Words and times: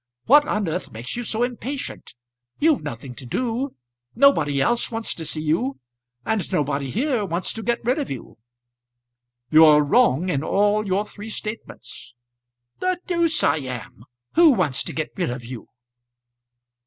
What 0.25 0.47
on 0.47 0.67
earth 0.67 0.89
makes 0.91 1.15
you 1.15 1.23
so 1.23 1.43
impatient? 1.43 2.15
You've 2.57 2.81
nothing 2.81 3.13
to 3.13 3.25
do. 3.27 3.75
Nobody 4.15 4.59
else 4.59 4.89
wants 4.89 5.13
to 5.13 5.25
see 5.27 5.43
you; 5.43 5.79
and 6.25 6.51
nobody 6.51 6.89
here 6.89 7.23
wants 7.23 7.53
to 7.53 7.61
get 7.61 7.85
rid 7.85 7.99
of 7.99 8.09
you." 8.09 8.39
"You're 9.51 9.83
wrong 9.83 10.29
in 10.29 10.43
all 10.43 10.87
your 10.87 11.05
three 11.05 11.29
statements." 11.29 12.15
"The 12.79 12.99
deuce 13.05 13.43
I 13.43 13.57
am! 13.57 14.03
Who 14.33 14.53
wants 14.53 14.83
to 14.85 14.93
get 14.93 15.11
rid 15.15 15.29
of 15.29 15.45
you?" 15.45 15.67